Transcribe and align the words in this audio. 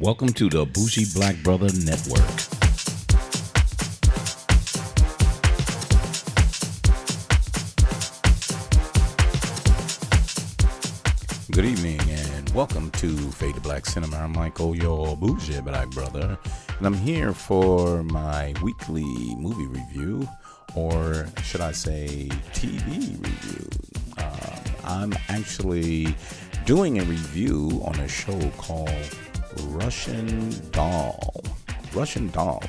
Welcome 0.00 0.32
to 0.32 0.48
the 0.48 0.66
Bougie 0.66 1.04
Black 1.14 1.36
Brother 1.44 1.68
Network. 1.84 2.18
Good 11.52 11.64
evening 11.64 12.00
and 12.10 12.50
welcome 12.50 12.90
to 12.90 13.16
Fade 13.30 13.54
to 13.54 13.60
Black 13.60 13.86
Cinema. 13.86 14.16
I'm 14.16 14.32
Michael, 14.32 14.74
your 14.74 15.16
bougie 15.16 15.60
black 15.60 15.88
brother, 15.90 16.36
and 16.78 16.86
I'm 16.88 16.94
here 16.94 17.32
for 17.32 18.02
my 18.02 18.52
weekly 18.64 19.04
movie 19.36 19.68
review, 19.68 20.28
or 20.74 21.28
should 21.44 21.60
I 21.60 21.70
say 21.70 22.28
TV 22.52 23.22
review. 23.22 23.68
Uh, 24.18 24.58
I'm 24.82 25.14
actually 25.28 26.16
doing 26.66 26.98
a 26.98 27.04
review 27.04 27.80
on 27.84 27.94
a 28.00 28.08
show 28.08 28.40
called 28.56 28.90
Russian 29.62 30.52
Doll. 30.70 31.44
Russian 31.94 32.30
Doll. 32.30 32.62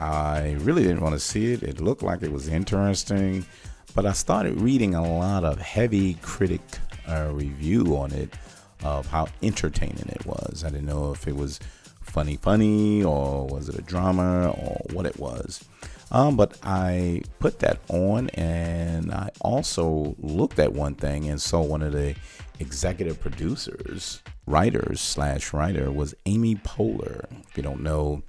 I 0.00 0.56
really 0.60 0.82
didn't 0.82 1.00
want 1.00 1.14
to 1.14 1.20
see 1.20 1.52
it. 1.52 1.62
It 1.62 1.80
looked 1.80 2.02
like 2.02 2.22
it 2.22 2.32
was 2.32 2.48
interesting, 2.48 3.46
but 3.94 4.06
I 4.06 4.12
started 4.12 4.60
reading 4.60 4.94
a 4.94 5.18
lot 5.18 5.44
of 5.44 5.60
heavy 5.60 6.14
critic 6.14 6.62
uh, 7.08 7.30
review 7.32 7.96
on 7.96 8.12
it 8.12 8.34
of 8.82 9.06
how 9.06 9.28
entertaining 9.42 10.08
it 10.08 10.26
was. 10.26 10.64
I 10.64 10.70
didn't 10.70 10.86
know 10.86 11.12
if 11.12 11.26
it 11.28 11.36
was 11.36 11.60
funny, 12.02 12.36
funny, 12.36 13.02
or 13.02 13.46
was 13.46 13.68
it 13.68 13.78
a 13.78 13.82
drama, 13.82 14.50
or 14.50 14.80
what 14.92 15.06
it 15.06 15.18
was. 15.18 15.64
Um, 16.10 16.36
but 16.36 16.58
I 16.62 17.22
put 17.38 17.58
that 17.60 17.80
on, 17.88 18.28
and 18.30 19.12
I 19.12 19.30
also 19.40 20.14
looked 20.18 20.58
at 20.58 20.72
one 20.72 20.94
thing 20.94 21.28
and 21.28 21.40
saw 21.40 21.62
one 21.62 21.82
of 21.82 21.92
the 21.92 22.14
executive 22.60 23.20
producers, 23.20 24.22
writers 24.46 25.00
slash 25.00 25.52
writer 25.52 25.90
was 25.90 26.14
Amy 26.26 26.56
Poehler. 26.56 27.24
If 27.48 27.56
you 27.56 27.62
don't 27.62 27.82
know 27.82 28.22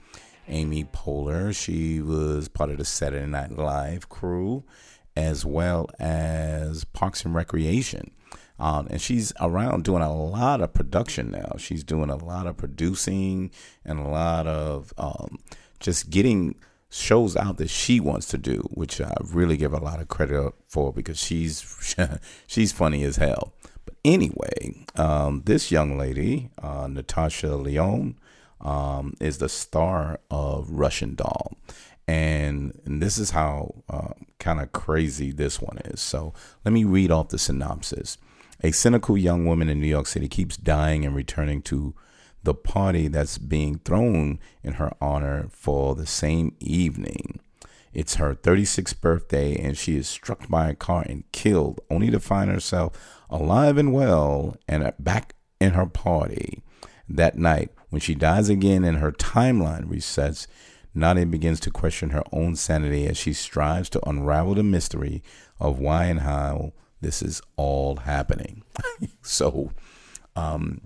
Amy 0.48 0.86
Poehler, 0.86 1.56
she 1.56 2.02
was 2.02 2.48
part 2.48 2.70
of 2.70 2.78
the 2.78 2.86
Saturday 2.86 3.26
Night 3.26 3.52
Live 3.52 4.10
crew 4.10 4.64
as 5.16 5.46
well 5.46 5.90
as 6.00 6.84
Parks 6.84 7.24
and 7.26 7.34
Recreation. 7.34 8.12
Um, 8.60 8.88
and 8.90 9.02
she's 9.02 9.34
around 9.42 9.84
doing 9.84 10.02
a 10.02 10.14
lot 10.14 10.62
of 10.62 10.74
production 10.74 11.32
now. 11.32 11.56
She's 11.58 11.84
doing 11.84 12.10
a 12.10 12.16
lot 12.16 12.48
of 12.48 12.58
producing 12.58 13.52
and 13.84 14.00
a 14.00 14.08
lot 14.08 14.48
of 14.48 14.94
um, 14.98 15.40
just 15.80 16.10
getting 16.10 16.56
shows 16.90 17.36
out 17.36 17.58
that 17.58 17.70
she 17.70 18.00
wants 18.00 18.28
to 18.28 18.38
do, 18.38 18.68
which 18.72 19.02
I 19.02 19.14
really 19.22 19.58
give 19.58 19.74
a 19.74 19.80
lot 19.80 20.00
of 20.00 20.08
credit 20.08 20.54
for 20.68 20.94
because 20.94 21.18
she's 21.20 21.96
she's 22.48 22.72
funny 22.72 23.04
as 23.04 23.18
hell. 23.18 23.54
Anyway, 24.06 24.86
um, 24.98 25.42
this 25.46 25.72
young 25.72 25.98
lady, 25.98 26.52
uh, 26.62 26.86
Natasha 26.88 27.56
Lyonne, 27.56 28.16
um, 28.62 29.16
is 29.20 29.40
the 29.40 29.50
star 29.50 30.20
of 30.30 30.70
Russian 30.70 31.16
Doll. 31.16 31.58
And, 32.08 32.80
and 32.86 33.02
this 33.02 33.18
is 33.18 33.32
how 33.32 33.74
uh, 33.90 34.14
kind 34.38 34.62
of 34.62 34.72
crazy 34.72 35.32
this 35.32 35.60
one 35.60 35.80
is. 35.86 36.02
So 36.02 36.36
let 36.64 36.72
me 36.72 36.84
read 36.84 37.10
off 37.10 37.30
the 37.30 37.40
synopsis. 37.40 38.20
A 38.64 38.72
cynical 38.72 39.18
young 39.18 39.48
woman 39.48 39.70
in 39.70 39.82
New 39.82 39.88
York 39.88 40.06
City 40.06 40.28
keeps 40.28 40.56
dying 40.56 41.04
and 41.04 41.16
returning 41.16 41.64
to 41.64 41.96
the 42.44 42.54
party 42.54 43.08
that's 43.08 43.40
being 43.40 43.80
thrown 43.80 44.40
in 44.64 44.74
her 44.74 44.92
honor 45.02 45.48
for 45.50 45.96
the 45.96 46.06
same 46.06 46.56
evening. 46.60 47.40
It's 47.96 48.16
her 48.16 48.36
36th 48.36 49.00
birthday, 49.00 49.56
and 49.56 49.78
she 49.78 49.96
is 49.96 50.10
struck 50.10 50.50
by 50.50 50.70
a 50.70 50.76
car 50.76 51.06
and 51.08 51.24
killed, 51.32 51.80
only 51.90 52.12
to 52.12 52.20
find 52.20 52.52
herself 52.52 53.24
alive 53.30 53.78
and 53.78 53.94
well 53.94 54.58
and 54.68 54.92
back 55.00 55.34
in 55.62 55.72
her 55.72 55.86
party. 55.86 56.62
That 57.08 57.38
night, 57.38 57.72
when 57.90 58.02
she 58.02 58.14
dies 58.14 58.50
again 58.50 58.84
and 58.84 58.98
her 58.98 59.14
timeline 59.14 59.86
resets, 59.86 60.46
Nadia 60.94 61.26
begins 61.26 61.62
to 61.62 61.72
question 61.72 62.10
her 62.10 62.24
own 62.34 62.58
sanity 62.58 63.08
as 63.08 63.18
she 63.18 63.32
strives 63.32 63.90
to 63.92 64.10
unravel 64.10 64.56
the 64.56 64.64
mystery 64.64 65.24
of 65.58 65.80
why 65.80 66.06
and 66.06 66.20
how 66.20 66.74
this 67.00 67.22
is 67.22 67.42
all 67.56 67.96
happening. 67.98 68.64
so, 69.22 69.72
um, 70.36 70.82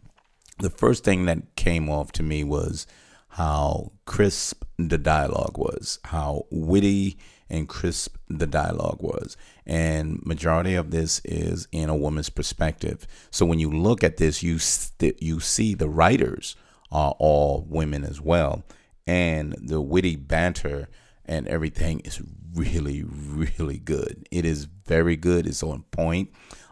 the 0.59 0.69
first 0.69 1.03
thing 1.03 1.25
that 1.25 1.55
came 1.55 1.89
off 1.89 2.11
to 2.11 2.23
me 2.23 2.44
was 2.44 2.85
how 3.29 3.91
crisp 4.06 4.66
the 4.78 4.97
dialogue 4.97 5.57
was, 5.57 6.00
how 6.06 6.45
witty 6.51 7.17
and 7.50 7.67
crisp 7.67 8.17
the 8.28 8.47
dialogue 8.47 9.01
was. 9.01 9.38
And 9.66 10.23
majority 10.25 10.75
of 10.75 10.91
this 10.91 11.22
is 11.25 11.67
in 11.72 11.90
a 11.90 11.95
woman's 11.95 12.29
perspective. 12.29 13.07
So 13.31 13.45
when 13.45 13.59
you 13.59 13.72
look 13.72 14.03
at 14.03 14.17
this, 14.17 14.44
you 14.44 14.59
st- 14.59 15.22
you 15.22 15.40
see 15.40 15.73
the 15.73 15.90
writers 15.90 16.56
are 16.91 17.16
all 17.19 17.66
women 17.69 18.03
as 18.03 18.19
well, 18.19 18.63
and 19.06 19.56
the 19.61 19.81
witty 19.81 20.16
banter 20.16 20.88
and 21.25 21.47
everything 21.47 22.00
is 22.00 22.22
really 22.53 23.03
really 23.03 23.78
good. 23.78 24.28
It 24.31 24.46
is 24.46 24.66
very 24.66 25.16
good. 25.16 25.46
It's 25.46 25.61
on 25.63 25.84
point. 25.91 26.29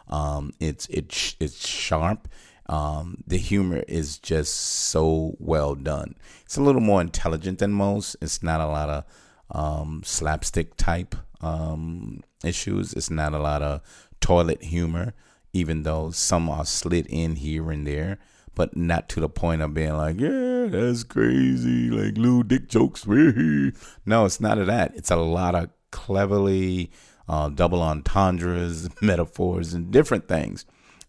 Um, 0.08 0.52
it's 0.58 0.86
it's 0.88 1.36
it's 1.38 1.66
sharp. 1.66 2.28
Um, 2.68 3.24
the 3.26 3.38
humor 3.38 3.82
is 3.88 4.18
just 4.18 4.54
so 4.54 5.36
well 5.38 5.74
done. 5.74 6.16
It's 6.44 6.56
a 6.56 6.62
little 6.62 6.82
more 6.82 7.00
intelligent 7.00 7.60
than 7.60 7.72
most. 7.72 8.16
It's 8.20 8.42
not 8.42 8.60
a 8.60 8.66
lot 8.66 8.90
of 8.90 9.04
um, 9.50 10.02
slapstick 10.04 10.76
type 10.76 11.14
um, 11.40 12.22
issues. 12.44 12.92
It's 12.92 13.10
not 13.10 13.32
a 13.32 13.38
lot 13.38 13.62
of 13.62 13.80
toilet 14.20 14.62
humor, 14.62 15.14
even 15.52 15.82
though 15.82 16.10
some 16.10 16.48
are 16.50 16.64
slid 16.64 17.06
in 17.06 17.36
here 17.36 17.70
and 17.70 17.86
there, 17.86 18.18
but 18.54 18.76
not 18.76 19.08
to 19.10 19.20
the 19.20 19.28
point 19.28 19.62
of 19.62 19.74
being 19.74 19.96
like, 19.96 20.20
yeah, 20.20 20.66
that's 20.68 21.04
crazy, 21.04 21.90
like 21.90 22.18
little 22.18 22.42
dick 22.42 22.68
jokes. 22.68 23.06
no, 23.06 24.24
it's 24.24 24.40
not 24.40 24.58
of 24.58 24.66
that. 24.66 24.94
It's 24.94 25.10
a 25.10 25.16
lot 25.16 25.54
of 25.54 25.70
cleverly 25.90 26.90
uh, 27.28 27.48
double 27.48 27.82
entendres, 27.82 28.88
metaphors, 29.02 29.74
and 29.74 29.90
different 29.90 30.28
things. 30.28 30.64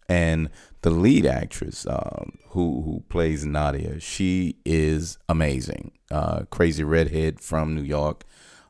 And 0.08 0.50
the 0.82 0.90
lead 0.90 1.26
actress 1.26 1.86
um, 1.86 2.38
who 2.50 2.82
who 2.82 3.04
plays 3.08 3.44
Nadia, 3.44 4.00
she 4.00 4.56
is 4.64 5.18
amazing. 5.28 5.92
Uh, 6.10 6.44
crazy 6.50 6.84
redhead 6.84 7.40
from 7.40 7.74
New 7.74 7.82
York, 7.82 8.24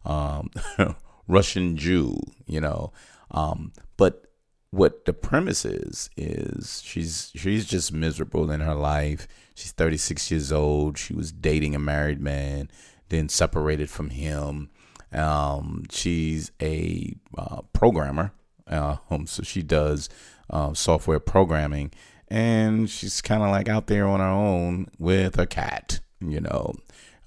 um, 0.05 0.51
Russian 1.29 1.77
Jew, 1.77 2.19
you 2.47 2.61
know. 2.61 2.93
Um, 3.31 3.73
but 3.97 4.27
what 4.71 5.05
the 5.05 5.13
premise 5.13 5.65
is 5.65 6.11
is 6.17 6.83
she's 6.85 7.33
she's 7.35 7.65
just 7.67 7.93
miserable 7.93 8.51
in 8.51 8.61
her 8.61 8.75
life. 8.75 9.27
She's 9.55 9.73
36 9.73 10.31
years 10.31 10.53
old. 10.53 10.99
She 10.99 11.15
was 11.15 11.33
dating 11.33 11.75
a 11.75 11.79
married 11.79 12.21
man, 12.21 12.71
then 13.09 13.29
separated 13.29 13.91
from 13.91 14.11
him. 14.11 14.71
Um, 15.13 15.85
she's 15.91 16.53
a 16.63 17.15
uh, 17.37 17.63
programmer, 17.73 18.33
uh, 18.67 18.97
so 19.27 19.43
she 19.43 19.63
does 19.63 20.09
uh, 20.49 20.75
software 20.75 21.21
programming, 21.21 21.93
and 22.29 22.89
she's 22.89 23.21
kind 23.21 23.43
of 23.43 23.51
like 23.51 23.69
out 23.69 23.87
there 23.87 24.07
on 24.07 24.21
her 24.21 24.27
own 24.27 24.89
with 24.99 25.39
a 25.39 25.47
cat. 25.47 26.01
You 26.21 26.41
know, 26.41 26.75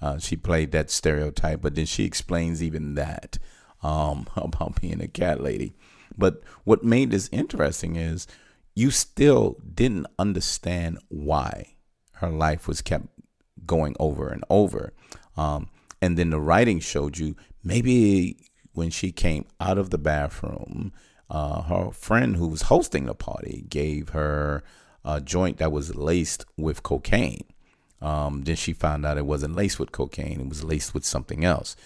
uh, 0.00 0.18
she 0.18 0.36
played 0.36 0.72
that 0.72 0.90
stereotype, 0.90 1.62
but 1.62 1.74
then 1.74 1.86
she 1.86 2.04
explains 2.04 2.62
even 2.62 2.94
that 2.94 3.38
um, 3.82 4.26
about 4.36 4.80
being 4.80 5.00
a 5.00 5.08
cat 5.08 5.42
lady. 5.42 5.74
But 6.16 6.42
what 6.64 6.84
made 6.84 7.10
this 7.10 7.28
interesting 7.32 7.96
is 7.96 8.26
you 8.74 8.90
still 8.90 9.56
didn't 9.74 10.06
understand 10.18 10.98
why 11.08 11.74
her 12.14 12.30
life 12.30 12.68
was 12.68 12.82
kept 12.82 13.06
going 13.66 13.96
over 13.98 14.28
and 14.28 14.44
over. 14.50 14.92
Um, 15.36 15.68
and 16.00 16.16
then 16.16 16.30
the 16.30 16.40
writing 16.40 16.80
showed 16.80 17.18
you 17.18 17.36
maybe 17.62 18.36
when 18.72 18.90
she 18.90 19.12
came 19.12 19.46
out 19.60 19.78
of 19.78 19.90
the 19.90 19.98
bathroom, 19.98 20.92
uh, 21.30 21.62
her 21.62 21.90
friend 21.90 22.36
who 22.36 22.48
was 22.48 22.62
hosting 22.62 23.06
the 23.06 23.14
party 23.14 23.64
gave 23.68 24.10
her 24.10 24.62
a 25.04 25.20
joint 25.20 25.58
that 25.58 25.72
was 25.72 25.94
laced 25.94 26.44
with 26.56 26.82
cocaine. 26.82 27.44
Um, 28.00 28.42
then 28.42 28.56
she 28.56 28.72
found 28.72 29.06
out 29.06 29.18
it 29.18 29.26
wasn't 29.26 29.56
laced 29.56 29.78
with 29.78 29.92
cocaine, 29.92 30.40
it 30.40 30.48
was 30.48 30.64
laced 30.64 30.92
with 30.92 31.04
something 31.04 31.44
else. 31.44 31.76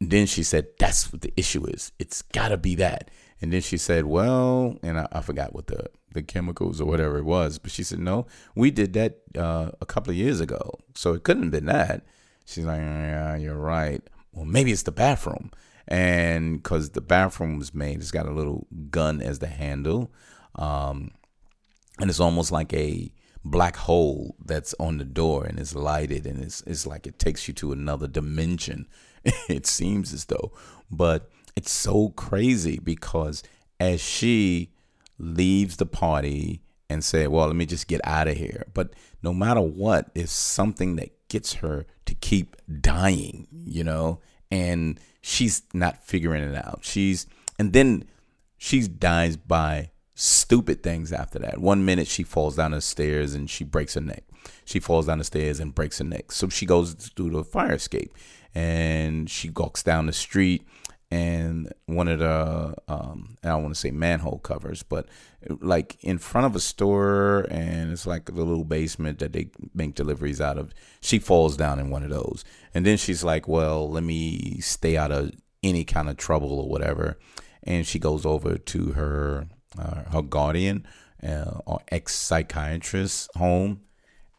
And 0.00 0.10
then 0.10 0.26
she 0.26 0.42
said, 0.42 0.66
That's 0.78 1.12
what 1.12 1.22
the 1.22 1.32
issue 1.36 1.64
is. 1.66 1.92
It's 1.98 2.22
got 2.22 2.48
to 2.48 2.56
be 2.56 2.74
that. 2.76 3.10
And 3.40 3.52
then 3.52 3.60
she 3.60 3.76
said, 3.76 4.04
Well, 4.04 4.78
and 4.82 4.98
I, 4.98 5.08
I, 5.12 5.20
forgot 5.22 5.54
what 5.54 5.68
the, 5.68 5.86
the 6.12 6.22
chemicals 6.22 6.80
or 6.80 6.84
whatever 6.84 7.18
it 7.18 7.24
was, 7.24 7.58
but 7.58 7.70
she 7.70 7.82
said, 7.82 8.00
No, 8.00 8.26
we 8.54 8.70
did 8.70 8.92
that 8.94 9.20
uh, 9.36 9.70
a 9.80 9.86
couple 9.86 10.10
of 10.10 10.16
years 10.16 10.40
ago. 10.40 10.78
So 10.94 11.14
it 11.14 11.22
couldn't 11.22 11.44
have 11.44 11.52
been 11.52 11.66
that. 11.66 12.04
She's 12.44 12.64
like, 12.64 12.80
Yeah, 12.80 13.36
you're 13.36 13.54
right. 13.54 14.02
Well, 14.32 14.44
maybe 14.44 14.72
it's 14.72 14.82
the 14.82 14.92
bathroom 14.92 15.50
and 15.88 16.62
because 16.62 16.90
the 16.90 17.00
bathroom 17.00 17.58
was 17.58 17.74
made, 17.74 17.96
it's 17.96 18.10
got 18.10 18.26
a 18.26 18.32
little 18.32 18.66
gun 18.90 19.20
as 19.20 19.38
the 19.38 19.46
handle, 19.46 20.12
um, 20.54 21.10
and 22.00 22.10
it's 22.10 22.20
almost 22.20 22.52
like 22.52 22.72
a 22.72 23.12
black 23.44 23.76
hole 23.76 24.36
that's 24.44 24.74
on 24.78 24.98
the 24.98 25.04
door 25.04 25.44
and 25.44 25.58
it's 25.58 25.74
lighted 25.74 26.26
and 26.26 26.40
it's 26.40 26.62
it's 26.62 26.86
like 26.86 27.08
it 27.08 27.18
takes 27.18 27.48
you 27.48 27.54
to 27.54 27.72
another 27.72 28.06
dimension. 28.06 28.86
it 29.48 29.66
seems 29.66 30.12
as 30.12 30.26
though, 30.26 30.52
but 30.90 31.30
it's 31.56 31.70
so 31.70 32.10
crazy 32.10 32.78
because 32.82 33.42
as 33.78 34.00
she 34.00 34.72
leaves 35.18 35.76
the 35.76 35.86
party 35.86 36.62
and 36.88 37.04
say, 37.04 37.26
"Well, 37.26 37.46
let 37.46 37.56
me 37.56 37.66
just 37.66 37.88
get 37.88 38.00
out 38.04 38.28
of 38.28 38.36
here," 38.36 38.66
but 38.74 38.92
no 39.22 39.32
matter 39.32 39.60
what, 39.60 40.14
there's 40.14 40.30
something 40.30 40.96
that 40.96 41.10
gets 41.28 41.54
her 41.54 41.86
to 42.06 42.14
keep 42.14 42.56
dying, 42.80 43.46
you 43.64 43.84
know, 43.84 44.20
and 44.52 45.00
she's 45.22 45.62
not 45.72 46.04
figuring 46.04 46.44
it 46.44 46.54
out. 46.54 46.80
She's 46.82 47.26
and 47.58 47.72
then 47.72 48.04
she 48.58 48.86
dies 48.86 49.36
by 49.36 49.90
stupid 50.14 50.82
things 50.82 51.10
after 51.12 51.38
that. 51.38 51.58
One 51.58 51.84
minute 51.84 52.06
she 52.06 52.22
falls 52.22 52.56
down 52.56 52.72
the 52.72 52.82
stairs 52.82 53.34
and 53.34 53.48
she 53.48 53.64
breaks 53.64 53.94
her 53.94 54.00
neck. 54.00 54.24
She 54.66 54.78
falls 54.78 55.06
down 55.06 55.18
the 55.18 55.24
stairs 55.24 55.58
and 55.58 55.74
breaks 55.74 55.98
her 55.98 56.04
neck. 56.04 56.30
So 56.32 56.50
she 56.50 56.66
goes 56.66 56.92
through 56.92 57.30
the 57.30 57.44
fire 57.44 57.72
escape 57.72 58.14
and 58.54 59.30
she 59.30 59.48
walks 59.48 59.82
down 59.82 60.04
the 60.06 60.12
street 60.12 60.66
and 61.12 61.70
one 61.84 62.08
of 62.08 62.20
the 62.20 62.74
um, 62.88 63.36
I 63.44 63.48
don't 63.48 63.62
want 63.64 63.74
to 63.74 63.78
say 63.78 63.90
manhole 63.90 64.38
covers, 64.38 64.82
but 64.82 65.06
like 65.60 65.98
in 66.00 66.16
front 66.16 66.46
of 66.46 66.56
a 66.56 66.60
store, 66.60 67.46
and 67.50 67.92
it's 67.92 68.06
like 68.06 68.24
the 68.24 68.32
little 68.32 68.64
basement 68.64 69.18
that 69.18 69.34
they 69.34 69.50
make 69.74 69.94
deliveries 69.94 70.40
out 70.40 70.56
of. 70.56 70.72
She 71.02 71.18
falls 71.18 71.54
down 71.54 71.78
in 71.78 71.90
one 71.90 72.02
of 72.02 72.08
those, 72.08 72.46
and 72.72 72.86
then 72.86 72.96
she's 72.96 73.22
like, 73.22 73.46
"Well, 73.46 73.90
let 73.90 74.02
me 74.04 74.58
stay 74.60 74.96
out 74.96 75.12
of 75.12 75.32
any 75.62 75.84
kind 75.84 76.08
of 76.08 76.16
trouble 76.16 76.58
or 76.58 76.68
whatever," 76.70 77.18
and 77.62 77.86
she 77.86 77.98
goes 77.98 78.24
over 78.24 78.56
to 78.56 78.92
her 78.92 79.48
uh, 79.78 80.04
her 80.12 80.22
guardian 80.22 80.86
uh, 81.22 81.58
or 81.66 81.80
ex 81.90 82.14
psychiatrist 82.14 83.28
home, 83.36 83.82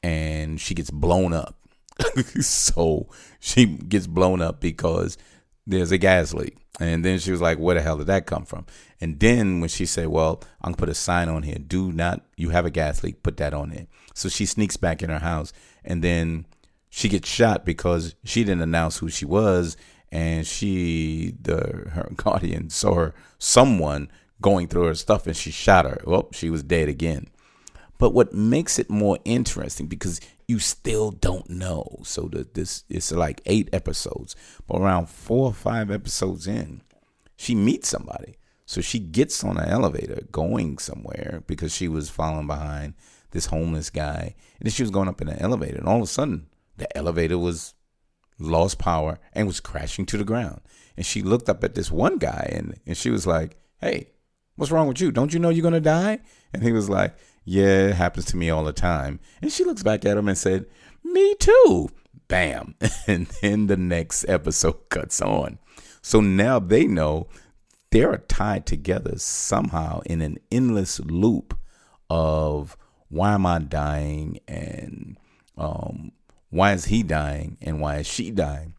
and 0.01 0.59
she 0.59 0.73
gets 0.73 0.89
blown 0.89 1.33
up. 1.33 1.55
so 2.41 3.07
she 3.39 3.67
gets 3.67 4.07
blown 4.07 4.41
up 4.41 4.59
because 4.59 5.19
there's 5.65 5.91
a 5.91 5.97
gas 5.97 6.33
leak 6.33 6.57
and 6.79 7.05
then 7.05 7.19
she 7.19 7.31
was 7.31 7.41
like, 7.41 7.59
where 7.59 7.75
the 7.75 7.81
hell 7.81 7.97
did 7.97 8.07
that 8.07 8.25
come 8.25 8.45
from? 8.45 8.65
And 8.99 9.19
then 9.19 9.59
when 9.59 9.69
she 9.69 9.85
said, 9.85 10.07
well, 10.07 10.41
I'm 10.61 10.71
going 10.71 10.73
to 10.73 10.79
put 10.79 10.89
a 10.89 10.95
sign 10.95 11.29
on 11.29 11.43
here. 11.43 11.57
Do 11.59 11.91
not, 11.91 12.21
you 12.35 12.49
have 12.49 12.65
a 12.65 12.71
gas 12.71 13.03
leak, 13.03 13.21
put 13.21 13.37
that 13.37 13.53
on 13.53 13.69
there. 13.69 13.85
So 14.15 14.27
she 14.27 14.45
sneaks 14.45 14.77
back 14.77 15.03
in 15.03 15.09
her 15.09 15.19
house 15.19 15.53
and 15.85 16.03
then 16.03 16.45
she 16.89 17.09
gets 17.09 17.29
shot 17.29 17.63
because 17.63 18.15
she 18.23 18.43
didn't 18.43 18.61
announce 18.61 18.97
who 18.97 19.09
she 19.09 19.25
was. 19.25 19.77
And 20.11 20.45
she, 20.45 21.33
the 21.41 21.89
her 21.91 22.11
guardian 22.15 22.69
saw 22.69 22.93
her, 22.95 23.15
someone 23.37 24.11
going 24.41 24.67
through 24.67 24.85
her 24.85 24.95
stuff 24.95 25.27
and 25.27 25.35
she 25.37 25.51
shot 25.51 25.85
her. 25.85 26.01
Well, 26.05 26.29
she 26.33 26.49
was 26.49 26.63
dead 26.63 26.89
again. 26.89 27.27
But 28.03 28.13
what 28.13 28.33
makes 28.33 28.79
it 28.79 28.89
more 28.89 29.17
interesting 29.23 29.87
because 29.87 30.19
you 30.45 30.59
still 30.59 31.11
don't 31.11 31.49
know. 31.49 32.01
So 32.03 32.23
the, 32.23 32.45
this 32.53 32.83
it's 32.89 33.13
like 33.13 33.39
eight 33.45 33.69
episodes, 33.71 34.35
but 34.67 34.81
around 34.81 35.07
four 35.07 35.45
or 35.45 35.53
five 35.53 35.89
episodes 35.89 36.45
in, 36.45 36.81
she 37.37 37.55
meets 37.55 37.87
somebody. 37.87 38.35
So 38.65 38.81
she 38.81 38.99
gets 38.99 39.41
on 39.41 39.57
an 39.57 39.69
elevator 39.69 40.27
going 40.33 40.79
somewhere 40.79 41.43
because 41.47 41.73
she 41.73 41.87
was 41.87 42.09
following 42.09 42.45
behind 42.45 42.95
this 43.31 43.45
homeless 43.45 43.89
guy. 43.89 44.35
And 44.59 44.65
then 44.65 44.73
she 44.73 44.83
was 44.83 44.91
going 44.91 45.07
up 45.07 45.21
in 45.21 45.29
an 45.29 45.39
elevator, 45.39 45.77
and 45.77 45.87
all 45.87 45.95
of 45.95 46.03
a 46.03 46.07
sudden, 46.07 46.47
the 46.75 46.97
elevator 46.97 47.37
was 47.37 47.73
lost 48.37 48.79
power 48.79 49.17
and 49.31 49.47
was 49.47 49.61
crashing 49.61 50.05
to 50.07 50.17
the 50.17 50.25
ground. 50.25 50.59
And 50.97 51.05
she 51.05 51.21
looked 51.21 51.47
up 51.47 51.63
at 51.63 51.75
this 51.75 51.89
one 51.89 52.17
guy, 52.17 52.51
and, 52.53 52.77
and 52.85 52.97
she 52.97 53.09
was 53.09 53.25
like, 53.25 53.55
Hey, 53.79 54.09
what's 54.57 54.73
wrong 54.73 54.89
with 54.89 54.99
you? 54.99 55.09
Don't 55.09 55.33
you 55.33 55.39
know 55.39 55.47
you're 55.47 55.71
to 55.71 55.79
die? 55.79 56.19
And 56.53 56.63
he 56.63 56.73
was 56.73 56.89
like, 56.89 57.15
yeah, 57.45 57.87
it 57.87 57.95
happens 57.95 58.25
to 58.25 58.37
me 58.37 58.49
all 58.49 58.63
the 58.63 58.73
time. 58.73 59.19
And 59.41 59.51
she 59.51 59.63
looks 59.63 59.83
back 59.83 60.05
at 60.05 60.17
him 60.17 60.27
and 60.27 60.37
said, 60.37 60.65
Me 61.03 61.35
too. 61.35 61.89
Bam. 62.27 62.75
And 63.07 63.27
then 63.41 63.67
the 63.67 63.77
next 63.77 64.25
episode 64.27 64.77
cuts 64.89 65.21
on. 65.21 65.59
So 66.01 66.21
now 66.21 66.59
they 66.59 66.85
know 66.85 67.27
they're 67.91 68.17
tied 68.17 68.65
together 68.65 69.13
somehow 69.17 70.01
in 70.05 70.21
an 70.21 70.39
endless 70.51 70.99
loop 70.99 71.57
of 72.09 72.75
why 73.09 73.33
am 73.33 73.45
I 73.45 73.59
dying 73.59 74.39
and 74.47 75.17
um, 75.57 76.11
why 76.49 76.73
is 76.73 76.85
he 76.85 77.03
dying 77.03 77.57
and 77.61 77.79
why 77.79 77.97
is 77.97 78.07
she 78.07 78.31
dying? 78.31 78.75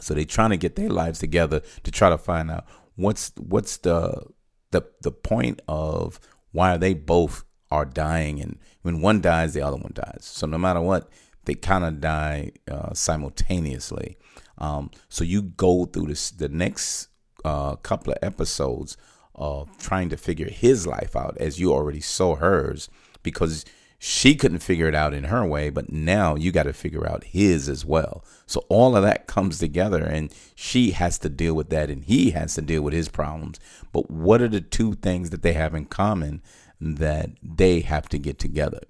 So 0.00 0.14
they're 0.14 0.24
trying 0.24 0.50
to 0.50 0.56
get 0.56 0.74
their 0.74 0.88
lives 0.88 1.20
together 1.20 1.62
to 1.84 1.90
try 1.90 2.10
to 2.10 2.18
find 2.18 2.50
out 2.50 2.66
what's 2.96 3.32
what's 3.38 3.76
the 3.78 4.24
the 4.72 4.82
the 5.02 5.12
point 5.12 5.62
of 5.68 6.18
why 6.50 6.74
are 6.74 6.78
they 6.78 6.94
both 6.94 7.44
are 7.72 7.86
dying, 7.86 8.40
and 8.40 8.58
when 8.82 9.00
one 9.00 9.20
dies, 9.20 9.54
the 9.54 9.62
other 9.62 9.76
one 9.76 9.92
dies. 9.94 10.20
So 10.22 10.46
no 10.46 10.58
matter 10.58 10.80
what, 10.80 11.08
they 11.46 11.54
kind 11.54 11.84
of 11.84 12.00
die 12.00 12.52
uh, 12.70 12.92
simultaneously. 12.94 14.16
Um, 14.58 14.90
so 15.08 15.24
you 15.24 15.42
go 15.42 15.86
through 15.86 16.06
this 16.06 16.30
the 16.30 16.48
next 16.48 17.08
uh, 17.44 17.76
couple 17.76 18.12
of 18.12 18.18
episodes 18.22 18.96
of 19.34 19.76
trying 19.78 20.10
to 20.10 20.16
figure 20.16 20.50
his 20.50 20.86
life 20.86 21.16
out, 21.16 21.36
as 21.38 21.58
you 21.58 21.72
already 21.72 22.00
saw 22.00 22.36
hers, 22.36 22.88
because 23.22 23.64
she 24.04 24.34
couldn't 24.34 24.58
figure 24.58 24.88
it 24.88 24.96
out 24.96 25.14
in 25.14 25.24
her 25.24 25.46
way, 25.46 25.70
but 25.70 25.92
now 25.92 26.34
you 26.34 26.50
got 26.50 26.64
to 26.64 26.72
figure 26.72 27.08
out 27.08 27.22
his 27.22 27.68
as 27.68 27.84
well. 27.84 28.24
So 28.46 28.64
all 28.68 28.96
of 28.96 29.04
that 29.04 29.28
comes 29.28 29.58
together, 29.58 30.02
and 30.02 30.34
she 30.56 30.90
has 30.90 31.18
to 31.18 31.28
deal 31.28 31.54
with 31.54 31.70
that, 31.70 31.88
and 31.88 32.04
he 32.04 32.32
has 32.32 32.54
to 32.56 32.62
deal 32.62 32.82
with 32.82 32.94
his 32.94 33.08
problems. 33.08 33.60
But 33.92 34.10
what 34.10 34.42
are 34.42 34.48
the 34.48 34.60
two 34.60 34.94
things 34.94 35.30
that 35.30 35.42
they 35.42 35.52
have 35.52 35.74
in 35.74 35.86
common 35.86 36.42
that 36.82 37.30
they 37.42 37.80
have 37.80 38.08
to 38.10 38.18
get 38.18 38.38
together. 38.38 38.80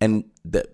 And 0.00 0.24
the 0.44 0.68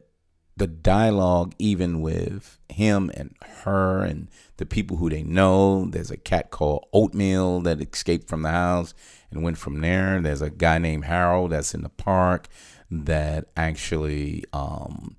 the 0.56 0.66
dialogue 0.66 1.54
even 1.58 2.02
with 2.02 2.58
him 2.68 3.10
and 3.14 3.34
her 3.64 4.04
and 4.04 4.28
the 4.58 4.66
people 4.66 4.98
who 4.98 5.08
they 5.08 5.22
know. 5.22 5.86
There's 5.86 6.10
a 6.10 6.18
cat 6.18 6.50
called 6.50 6.86
Oatmeal 6.92 7.60
that 7.62 7.80
escaped 7.80 8.28
from 8.28 8.42
the 8.42 8.50
house 8.50 8.92
and 9.30 9.42
went 9.42 9.56
from 9.56 9.80
there. 9.80 10.20
There's 10.20 10.42
a 10.42 10.50
guy 10.50 10.76
named 10.76 11.06
Harold 11.06 11.52
that's 11.52 11.72
in 11.72 11.80
the 11.80 11.88
park 11.88 12.46
that 12.90 13.46
actually 13.56 14.44
um, 14.52 15.16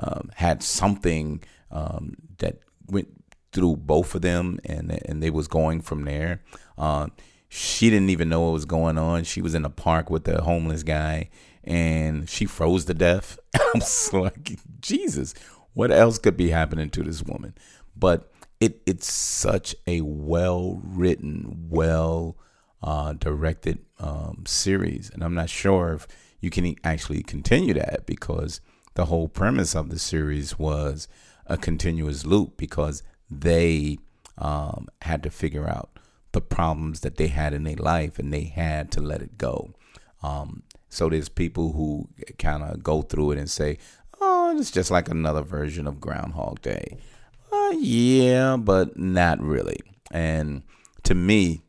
um, 0.00 0.30
had 0.36 0.62
something 0.62 1.42
um, 1.70 2.16
that 2.38 2.60
went 2.86 3.08
through 3.52 3.76
both 3.76 4.14
of 4.14 4.22
them 4.22 4.58
and 4.64 4.90
and 5.04 5.22
they 5.22 5.30
was 5.30 5.48
going 5.48 5.82
from 5.82 6.04
there. 6.04 6.40
Uh, 6.78 7.08
she 7.48 7.90
didn't 7.90 8.10
even 8.10 8.28
know 8.28 8.42
what 8.42 8.52
was 8.52 8.64
going 8.64 8.98
on. 8.98 9.24
She 9.24 9.40
was 9.40 9.54
in 9.54 9.62
the 9.62 9.70
park 9.70 10.10
with 10.10 10.24
the 10.24 10.42
homeless 10.42 10.82
guy 10.82 11.30
and 11.64 12.28
she 12.28 12.46
froze 12.46 12.84
to 12.86 12.94
death. 12.94 13.38
I'm 13.74 13.82
like, 14.20 14.58
Jesus, 14.80 15.34
what 15.74 15.90
else 15.90 16.18
could 16.18 16.36
be 16.36 16.50
happening 16.50 16.90
to 16.90 17.02
this 17.02 17.22
woman? 17.22 17.54
But 17.96 18.30
it 18.60 18.80
it's 18.86 19.12
such 19.12 19.74
a 19.86 20.00
well 20.00 20.80
written, 20.82 21.66
well 21.68 22.36
uh, 22.82 23.12
directed 23.14 23.78
um, 23.98 24.44
series, 24.46 25.10
and 25.10 25.22
I'm 25.22 25.34
not 25.34 25.50
sure 25.50 25.94
if 25.94 26.08
you 26.40 26.50
can 26.50 26.76
actually 26.84 27.22
continue 27.22 27.74
that 27.74 28.06
because 28.06 28.60
the 28.94 29.06
whole 29.06 29.28
premise 29.28 29.74
of 29.74 29.90
the 29.90 29.98
series 29.98 30.58
was 30.58 31.08
a 31.46 31.56
continuous 31.56 32.24
loop 32.24 32.56
because 32.56 33.02
they 33.30 33.98
um, 34.36 34.88
had 35.02 35.22
to 35.22 35.30
figure 35.30 35.68
out 35.68 35.97
the 36.32 36.40
problems 36.40 37.00
that 37.00 37.16
they 37.16 37.28
had 37.28 37.52
in 37.54 37.64
their 37.64 37.76
life 37.76 38.18
and 38.18 38.32
they 38.32 38.44
had 38.44 38.90
to 38.92 39.00
let 39.00 39.22
it 39.22 39.38
go. 39.38 39.70
Um, 40.22 40.62
so 40.88 41.08
there's 41.08 41.28
people 41.28 41.72
who 41.72 42.08
kind 42.38 42.62
of 42.62 42.82
go 42.82 43.02
through 43.02 43.32
it 43.32 43.38
and 43.38 43.50
say, 43.50 43.78
oh, 44.20 44.56
it's 44.58 44.70
just 44.70 44.90
like 44.90 45.08
another 45.08 45.42
version 45.42 45.86
of 45.86 46.00
Groundhog 46.00 46.60
Day. 46.60 46.98
Uh, 47.52 47.74
yeah, 47.76 48.56
but 48.56 48.98
not 48.98 49.40
really. 49.40 49.80
And 50.10 50.62
to 51.04 51.14
me, 51.14 51.62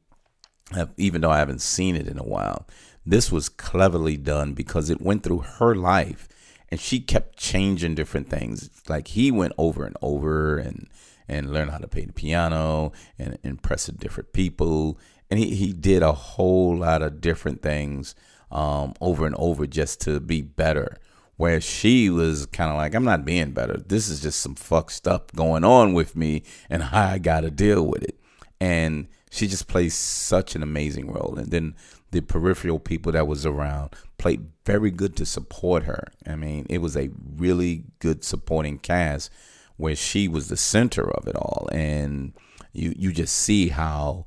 even 0.98 1.22
though 1.22 1.32
I 1.32 1.40
haven't 1.40 1.62
seen 1.62 1.96
it 1.96 2.08
in 2.08 2.18
a 2.18 2.24
while, 2.24 2.68
this 3.06 3.32
was 3.32 3.50
cleverly 3.50 4.18
done 4.18 4.54
because 4.54 4.90
it 4.90 5.02
went 5.02 5.24
through 5.24 5.40
her 5.40 5.76
life 5.76 6.28
and 6.70 6.80
she 6.80 7.00
kept 7.00 7.38
changing 7.38 7.96
different 7.96 8.30
things. 8.30 8.70
Like 8.88 9.10
he 9.10 9.32
went 9.32 9.54
over 9.58 9.86
and 9.86 9.98
over 10.02 10.58
and 10.58 10.88
and 11.30 11.54
learn 11.54 11.70
how 11.70 11.78
to 11.78 11.88
play 11.88 12.06
the 12.06 12.14
piano 12.14 12.92
and 13.18 13.38
impress 13.44 13.88
different 13.88 14.34
people. 14.34 15.00
And 15.30 15.40
he, 15.40 15.56
he 15.56 15.74
did 15.74 16.02
a 16.02 16.12
whole 16.12 16.76
lot 16.78 17.02
of 17.02 17.22
different 17.22 17.62
things 17.62 18.16
um, 18.52 18.94
over 19.00 19.26
and 19.26 19.36
over 19.38 19.68
just 19.68 20.02
to 20.02 20.20
be 20.20 20.42
better. 20.42 20.98
Where 21.38 21.62
she 21.62 22.10
was 22.10 22.48
kind 22.48 22.70
of 22.70 22.76
like, 22.76 22.94
I'm 22.94 23.06
not 23.06 23.24
being 23.24 23.52
better. 23.52 23.78
This 23.78 24.10
is 24.10 24.22
just 24.22 24.42
some 24.42 24.56
fuck 24.56 24.92
stuff 24.92 25.28
going 25.34 25.64
on 25.64 25.94
with 25.94 26.14
me, 26.14 26.44
and 26.70 26.84
I 26.84 27.18
got 27.18 27.42
to 27.42 27.50
deal 27.50 27.88
with 27.88 28.04
it. 28.04 28.20
And 28.60 29.08
she 29.32 29.48
just 29.48 29.70
plays 29.70 29.94
such 29.94 30.56
an 30.56 30.64
amazing 30.64 31.10
role. 31.12 31.36
And 31.38 31.50
then 31.50 31.76
the 32.12 32.20
peripheral 32.20 32.80
people 32.80 33.14
that 33.14 33.28
was 33.28 33.46
around 33.46 33.96
played 34.18 34.50
very 34.66 34.92
good 34.92 35.16
to 35.16 35.26
support 35.26 35.84
her. 35.84 36.04
I 36.28 36.36
mean, 36.36 36.66
it 36.70 36.80
was 36.80 36.98
a 36.98 37.10
really 37.38 37.86
good 38.00 38.26
supporting 38.26 38.78
cast 38.78 39.32
where 39.80 39.96
she 39.96 40.28
was 40.28 40.50
the 40.50 40.58
center 40.58 41.10
of 41.10 41.26
it 41.26 41.36
all. 41.38 41.70
And 41.72 42.34
you 42.74 42.94
you 42.98 43.14
just 43.14 43.36
see 43.36 43.70
how 43.70 44.26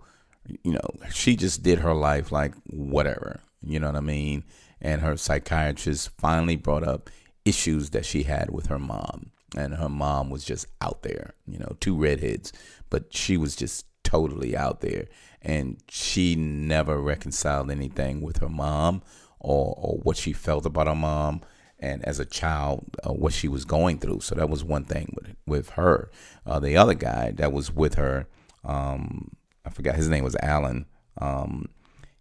you 0.64 0.72
know 0.72 0.90
she 1.12 1.36
just 1.36 1.62
did 1.62 1.78
her 1.78 1.94
life 1.94 2.32
like 2.32 2.54
whatever 2.70 3.40
you 3.64 3.78
know 3.78 3.86
what 3.86 3.96
i 3.96 4.00
mean? 4.00 4.42
And 4.80 5.00
her 5.02 5.16
psychiatrist 5.16 6.10
finally 6.18 6.56
brought 6.56 6.82
up 6.82 7.08
issues 7.44 7.90
that 7.90 8.04
she 8.04 8.24
had 8.24 8.50
with 8.50 8.66
her 8.66 8.80
mom. 8.80 9.30
And 9.56 9.74
her 9.74 9.88
mom 9.88 10.30
was 10.30 10.42
just 10.42 10.66
out 10.80 11.02
there 11.02 11.34
you 11.46 11.58
know 11.58 11.76
two 11.80 11.96
redheads 11.96 12.52
but 12.88 13.14
she 13.14 13.36
was 13.36 13.54
just 13.54 13.86
totally 14.02 14.56
out 14.56 14.80
there. 14.80 15.06
And 15.42 15.78
she 15.88 16.34
never 16.34 16.98
reconciled 17.00 17.70
anything 17.70 18.20
with 18.20 18.38
her 18.38 18.48
mom 18.48 19.02
or, 19.38 19.74
or 19.76 19.98
what 19.98 20.16
she 20.16 20.32
felt 20.32 20.66
about 20.66 20.86
her 20.86 20.94
mom 20.94 21.42
and 21.82 22.02
as 22.04 22.18
a 22.18 22.24
child 22.24 22.84
uh, 23.04 23.12
what 23.12 23.32
she 23.32 23.48
was 23.48 23.64
going 23.64 23.98
through. 23.98 24.20
So 24.20 24.34
that 24.36 24.48
was 24.48 24.64
one 24.64 24.84
thing 24.84 25.12
with 25.14 25.36
with 25.46 25.70
her. 25.70 26.10
Uh, 26.46 26.60
the 26.60 26.76
other 26.76 26.94
guy 26.94 27.32
that 27.32 27.52
was 27.52 27.70
with 27.74 27.94
her, 27.94 28.26
um, 28.64 29.32
I 29.66 29.70
forgot 29.70 29.96
his 29.96 30.08
name 30.08 30.24
was 30.24 30.36
Alan. 30.42 30.86
Um, 31.18 31.68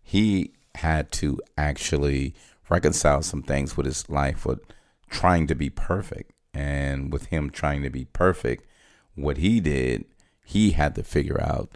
he 0.01 0.51
had 0.75 1.11
to 1.13 1.39
actually 1.57 2.33
reconcile 2.69 3.21
some 3.21 3.43
things 3.43 3.77
with 3.77 3.85
his 3.85 4.09
life 4.09 4.45
with 4.45 4.59
trying 5.09 5.45
to 5.47 5.55
be 5.55 5.69
perfect, 5.69 6.31
and 6.53 7.13
with 7.13 7.27
him 7.27 7.49
trying 7.49 7.83
to 7.83 7.89
be 7.89 8.05
perfect, 8.05 8.65
what 9.15 9.37
he 9.37 9.59
did, 9.59 10.05
he 10.43 10.71
had 10.71 10.95
to 10.95 11.03
figure 11.03 11.41
out 11.41 11.69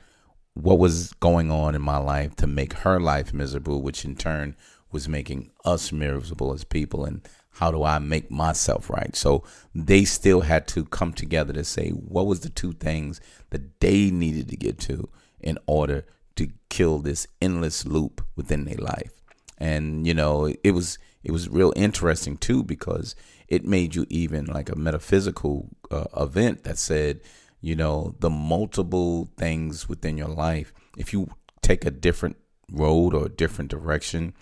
what 0.53 0.79
was 0.79 1.13
going 1.13 1.51
on 1.51 1.75
in 1.75 1.81
my 1.81 1.97
life 1.97 2.35
to 2.37 2.47
make 2.47 2.73
her 2.73 2.99
life 2.99 3.33
miserable, 3.33 3.81
which 3.81 4.05
in 4.05 4.15
turn 4.15 4.55
was 4.91 5.09
making 5.09 5.51
us 5.65 5.91
miserable 5.91 6.53
as 6.53 6.63
people. 6.63 7.03
And 7.03 7.21
how 7.55 7.71
do 7.71 7.83
I 7.83 7.99
make 7.99 8.29
myself 8.29 8.89
right? 8.89 9.15
So 9.15 9.43
they 9.73 10.03
still 10.03 10.41
had 10.41 10.67
to 10.69 10.83
come 10.85 11.13
together 11.13 11.53
to 11.53 11.63
say 11.63 11.89
what 11.89 12.27
was 12.27 12.41
the 12.41 12.49
two 12.49 12.73
things 12.73 13.21
that 13.51 13.79
they 13.79 14.11
needed 14.11 14.49
to 14.49 14.57
get 14.57 14.77
to 14.79 15.09
in 15.39 15.57
order 15.65 16.05
to 16.35 16.49
kill 16.69 16.99
this 16.99 17.27
endless 17.41 17.85
loop 17.85 18.25
within 18.35 18.65
their 18.65 18.77
life. 18.77 19.11
And 19.57 20.05
you 20.05 20.13
know, 20.13 20.53
it 20.63 20.71
was 20.71 20.97
it 21.23 21.31
was 21.31 21.47
real 21.47 21.71
interesting 21.77 22.37
too 22.37 22.61
because 22.61 23.15
it 23.47 23.63
made 23.63 23.95
you 23.95 24.05
even 24.09 24.45
like 24.45 24.69
a 24.69 24.75
metaphysical 24.75 25.69
uh, 25.89 26.05
event 26.17 26.65
that 26.65 26.77
said, 26.77 27.21
you 27.61 27.75
know, 27.75 28.15
the 28.19 28.29
multiple 28.29 29.29
things 29.37 29.87
within 29.87 30.17
your 30.17 30.27
life. 30.27 30.73
If 30.97 31.13
you 31.13 31.29
take 31.61 31.85
a 31.85 31.91
different 31.91 32.35
road 32.69 33.13
or 33.13 33.27
a 33.27 33.29
different 33.29 33.71
direction, 33.71 34.33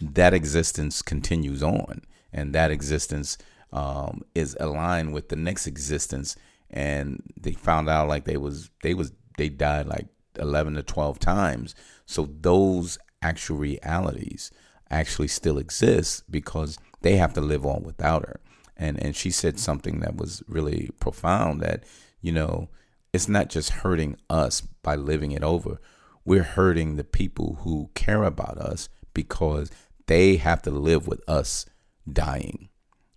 that 0.00 0.34
existence 0.34 1.02
continues 1.02 1.64
on 1.64 2.02
and 2.32 2.54
that 2.54 2.70
existence 2.70 3.38
um, 3.72 4.22
is 4.34 4.56
aligned 4.60 5.12
with 5.12 5.28
the 5.28 5.36
next 5.36 5.66
existence. 5.66 6.36
And 6.70 7.22
they 7.40 7.52
found 7.52 7.88
out 7.88 8.08
like 8.08 8.24
they 8.24 8.36
was 8.36 8.70
they 8.82 8.94
was 8.94 9.12
they 9.36 9.48
died 9.48 9.86
like 9.86 10.06
eleven 10.38 10.74
to 10.74 10.82
twelve 10.82 11.18
times. 11.18 11.74
So 12.06 12.28
those 12.40 12.98
actual 13.22 13.58
realities 13.58 14.50
actually 14.90 15.28
still 15.28 15.58
exist 15.58 16.30
because 16.30 16.78
they 17.02 17.16
have 17.16 17.32
to 17.34 17.40
live 17.40 17.64
on 17.66 17.82
without 17.82 18.26
her. 18.26 18.40
And 18.76 19.02
and 19.02 19.14
she 19.14 19.30
said 19.30 19.58
something 19.58 20.00
that 20.00 20.16
was 20.16 20.42
really 20.46 20.90
profound 21.00 21.60
that 21.60 21.84
you 22.20 22.32
know 22.32 22.68
it's 23.12 23.28
not 23.28 23.48
just 23.48 23.70
hurting 23.70 24.16
us 24.28 24.60
by 24.60 24.94
living 24.94 25.32
it 25.32 25.42
over. 25.42 25.80
We're 26.24 26.44
hurting 26.44 26.96
the 26.96 27.04
people 27.04 27.58
who 27.62 27.90
care 27.94 28.22
about 28.22 28.58
us 28.58 28.88
because 29.14 29.70
they 30.06 30.36
have 30.36 30.62
to 30.62 30.70
live 30.70 31.08
with 31.08 31.20
us 31.28 31.66
dying. 32.10 32.68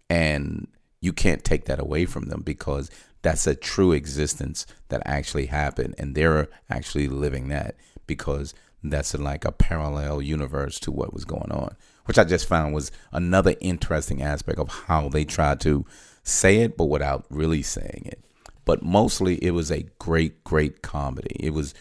And 0.10 0.68
you 1.02 1.14
can't 1.14 1.44
take 1.44 1.66
that 1.66 1.80
away 1.80 2.06
from 2.06 2.26
them 2.26 2.42
because 2.42 2.90
that's 3.22 3.48
a 3.48 3.56
true 3.56 3.92
existence 3.92 4.66
that 4.90 5.02
actually 5.06 5.48
happened. 5.48 5.96
And 5.98 6.16
they're 6.16 6.50
actually 6.70 7.08
living 7.08 7.50
that 7.50 7.76
because 8.06 8.54
that's 8.84 9.14
like 9.18 9.46
a 9.46 9.52
parallel 9.52 10.22
universe 10.22 10.80
to 10.82 10.92
what 10.92 11.14
was 11.14 11.26
going 11.26 11.52
on, 11.52 11.76
which 12.06 12.18
I 12.18 12.26
just 12.26 12.48
found 12.48 12.74
was 12.74 12.92
another 13.12 13.56
interesting 13.62 14.22
aspect 14.22 14.60
of 14.60 14.70
how 14.88 15.10
they 15.10 15.24
tried 15.24 15.62
to 15.62 15.86
say 16.24 16.58
it, 16.58 16.78
but 16.78 16.86
without 16.86 17.26
really 17.30 17.62
saying 17.62 18.04
it. 18.06 18.24
But 18.66 18.84
mostly 18.84 19.44
it 19.44 19.52
was 19.52 19.72
a 19.72 19.86
great, 20.00 20.44
great 20.44 20.82
comedy. 20.82 21.36
It 21.40 21.52
was 21.52 21.74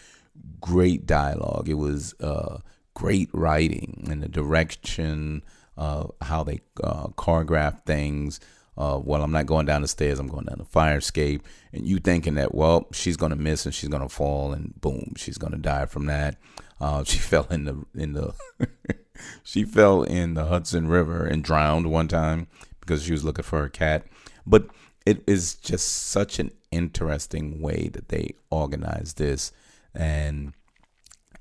great 0.59 1.05
dialogue. 1.05 1.67
It 1.69 1.75
was 1.75 2.13
uh, 2.19 2.59
great 2.93 3.29
writing 3.33 4.07
and 4.09 4.21
the 4.21 4.29
direction 4.29 5.43
uh, 5.77 6.07
how 6.21 6.43
they 6.43 6.61
uh, 6.83 7.07
choreograph 7.09 7.85
things. 7.85 8.39
Uh, 8.75 8.99
well, 9.03 9.21
I'm 9.21 9.31
not 9.31 9.45
going 9.45 9.65
down 9.65 9.83
the 9.83 9.87
stairs. 9.87 10.19
I'm 10.19 10.27
going 10.27 10.45
down 10.45 10.57
the 10.57 10.65
fire 10.65 10.97
escape, 10.97 11.43
and 11.71 11.87
you 11.87 11.99
thinking 11.99 12.35
that 12.35 12.55
well, 12.55 12.87
she's 12.91 13.17
gonna 13.17 13.35
miss 13.35 13.65
and 13.65 13.73
she's 13.73 13.89
gonna 13.89 14.09
fall, 14.09 14.51
and 14.51 14.73
boom, 14.81 15.13
she's 15.15 15.37
gonna 15.37 15.57
die 15.57 15.85
from 15.85 16.07
that. 16.07 16.37
Uh, 16.81 17.03
she 17.03 17.17
fell 17.17 17.47
in 17.49 17.65
the 17.65 17.85
in 17.95 18.13
the 18.13 18.33
she 19.43 19.63
fell 19.63 20.03
in 20.03 20.33
the 20.33 20.45
Hudson 20.45 20.87
River 20.87 21.25
and 21.25 21.43
drowned 21.43 21.91
one 21.91 22.07
time 22.07 22.47
because 22.79 23.03
she 23.03 23.11
was 23.11 23.23
looking 23.23 23.43
for 23.43 23.59
her 23.59 23.69
cat. 23.69 24.05
But 24.45 24.67
it 25.05 25.23
is 25.27 25.55
just 25.55 26.07
such 26.07 26.39
an 26.39 26.51
interesting 26.71 27.61
way 27.61 27.89
that 27.93 28.09
they 28.09 28.33
organized 28.49 29.17
this, 29.19 29.51
and 29.93 30.53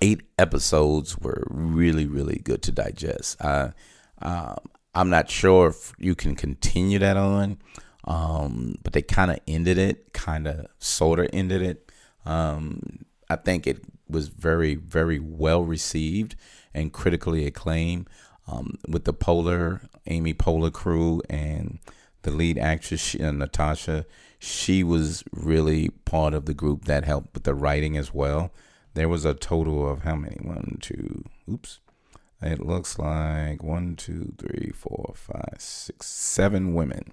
eight 0.03 0.23
episodes 0.39 1.17
were 1.19 1.45
really 1.49 2.07
really 2.07 2.41
good 2.45 2.61
to 2.63 2.73
digest. 2.73 3.43
I 3.43 3.73
um, 4.23 4.57
I'm 4.95 5.11
not 5.11 5.31
sure 5.31 5.69
if 5.69 5.93
you 5.99 6.15
can 6.15 6.35
continue 6.37 6.99
that 6.99 7.17
on, 7.17 7.59
um, 8.05 8.77
but 8.83 8.93
they 8.93 9.03
kind 9.03 9.31
of 9.31 9.39
ended 9.47 9.79
it, 9.79 10.13
kind 10.13 10.47
of 10.47 10.67
sort 10.79 11.19
of 11.19 11.29
ended 11.33 11.63
it. 11.63 11.91
Um, 12.27 13.05
I 13.29 13.37
think 13.37 13.67
it 13.67 13.85
was 14.09 14.29
very, 14.29 14.75
very 14.75 15.19
well 15.19 15.65
received 15.65 16.37
and 16.75 16.93
critically 16.93 17.47
acclaimed 17.47 18.09
um, 18.47 18.79
with 18.89 19.05
the 19.05 19.15
Poehler, 19.15 19.87
Amy 20.07 20.35
Poehler 20.35 20.73
crew, 20.73 21.23
and 21.31 21.79
the 22.23 22.31
lead 22.31 22.59
actress, 22.59 23.15
uh, 23.15 23.31
Natasha. 23.31 24.05
She 24.39 24.83
was 24.83 25.25
really 25.33 25.89
part 26.05 26.35
of 26.35 26.47
the 26.47 26.55
group 26.55 26.85
that 26.85 27.05
helped 27.05 27.35
with 27.35 27.45
the 27.45 27.55
writing 27.55 27.97
as 27.97 28.13
well. 28.13 28.53
There 28.95 29.09
was 29.09 29.25
a 29.25 29.35
total 29.35 29.89
of 29.89 30.03
how 30.03 30.17
many? 30.17 30.37
One, 30.43 30.79
two, 30.81 31.25
oops, 31.51 31.79
it 32.43 32.61
looks 32.61 32.99
like 32.99 33.63
one, 33.63 33.97
two, 33.97 34.35
three, 34.39 34.73
four, 34.75 35.15
five, 35.15 35.57
six, 35.59 36.07
seven 36.07 36.75
women. 36.75 37.13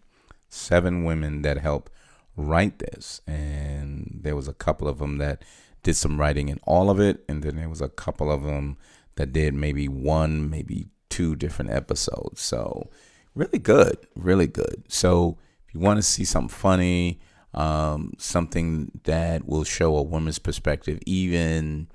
Seven 0.49 1.03
women 1.03 1.43
that 1.43 1.59
helped 1.59 1.91
write 2.35 2.79
this. 2.79 3.21
And 3.27 4.19
there 4.23 4.35
was 4.35 4.47
a 4.47 4.53
couple 4.53 4.87
of 4.87 4.99
them 4.99 5.17
that 5.19 5.43
did 5.83 5.95
some 5.95 6.19
writing 6.19 6.49
in 6.49 6.59
all 6.63 6.89
of 6.89 6.99
it. 6.99 7.23
And 7.29 7.43
then 7.43 7.55
there 7.55 7.69
was 7.69 7.81
a 7.81 7.89
couple 7.89 8.31
of 8.31 8.43
them 8.43 8.77
that 9.15 9.33
did 9.33 9.53
maybe 9.53 9.87
one, 9.87 10.49
maybe 10.49 10.87
two 11.09 11.35
different 11.35 11.71
episodes. 11.71 12.41
So 12.41 12.89
really 13.35 13.59
good, 13.59 13.97
really 14.15 14.47
good. 14.47 14.83
So 14.87 15.37
if 15.67 15.73
you 15.73 15.79
want 15.79 15.97
to 15.97 16.03
see 16.03 16.25
something 16.25 16.49
funny, 16.49 17.19
um, 17.53 18.13
something 18.17 18.91
that 19.03 19.47
will 19.47 19.63
show 19.63 19.95
a 19.95 20.03
woman's 20.03 20.39
perspective, 20.39 20.99
even 21.05 21.89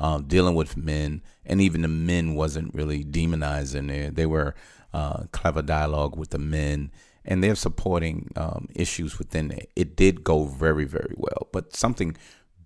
uh, 0.00 0.18
dealing 0.18 0.54
with 0.54 0.78
men, 0.78 1.22
and 1.44 1.60
even 1.60 1.82
the 1.82 1.88
men 1.88 2.34
wasn't 2.34 2.74
really 2.74 3.04
demonized 3.04 3.74
in 3.74 3.86
there. 3.86 4.10
They 4.10 4.24
were 4.24 4.54
uh, 4.94 5.24
clever 5.30 5.60
dialogue 5.60 6.16
with 6.16 6.30
the 6.30 6.38
men, 6.38 6.90
and 7.22 7.44
they're 7.44 7.54
supporting 7.54 8.30
um, 8.34 8.66
issues 8.74 9.18
within 9.18 9.50
it. 9.50 9.70
It 9.76 9.96
did 9.96 10.24
go 10.24 10.44
very, 10.44 10.86
very 10.86 11.14
well, 11.16 11.48
but 11.52 11.76
something 11.76 12.16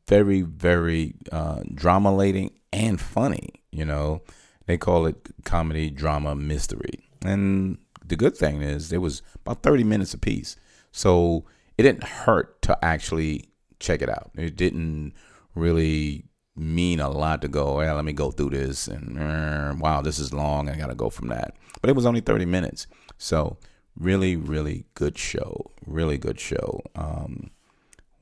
very, 0.06 0.42
very 0.42 1.14
uh, 1.32 1.64
drama-lating 1.74 2.52
and 2.72 3.00
funny. 3.00 3.50
You 3.72 3.84
know, 3.84 4.22
they 4.66 4.78
call 4.78 5.04
it 5.06 5.28
comedy, 5.44 5.90
drama, 5.90 6.36
mystery, 6.36 7.08
and 7.24 7.78
the 8.06 8.14
good 8.16 8.36
thing 8.36 8.62
is 8.62 8.92
it 8.92 8.98
was 8.98 9.22
about 9.44 9.64
30 9.64 9.82
minutes 9.82 10.14
apiece, 10.14 10.54
so 10.92 11.44
it 11.76 11.82
didn't 11.82 12.04
hurt 12.04 12.62
to 12.62 12.78
actually 12.84 13.48
check 13.80 14.02
it 14.02 14.08
out. 14.08 14.30
It 14.36 14.54
didn't 14.54 15.14
really 15.56 16.26
mean 16.56 17.00
a 17.00 17.10
lot 17.10 17.42
to 17.42 17.48
go, 17.48 17.76
well, 17.76 17.96
let 17.96 18.04
me 18.04 18.12
go 18.12 18.30
through 18.30 18.50
this 18.50 18.86
and 18.86 19.18
uh, 19.18 19.74
wow, 19.78 20.00
this 20.00 20.18
is 20.18 20.32
long. 20.32 20.68
I 20.68 20.76
got 20.76 20.88
to 20.88 20.94
go 20.94 21.10
from 21.10 21.28
that. 21.28 21.54
But 21.80 21.90
it 21.90 21.96
was 21.96 22.06
only 22.06 22.20
30 22.20 22.44
minutes. 22.46 22.86
So, 23.18 23.58
really, 23.98 24.36
really 24.36 24.86
good 24.94 25.18
show. 25.18 25.70
Really 25.86 26.18
good 26.18 26.38
show. 26.40 26.82
Um, 26.94 27.50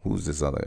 who's 0.02 0.26
this 0.26 0.42
other? 0.42 0.66